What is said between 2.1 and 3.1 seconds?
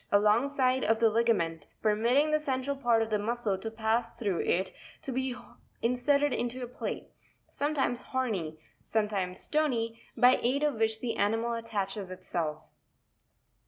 re the central part